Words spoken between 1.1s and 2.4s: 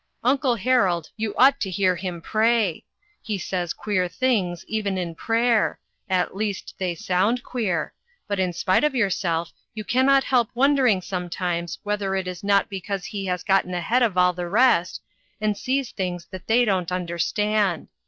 you ought to hear DANGERS SEEN AND UNSEEN. 3/9 him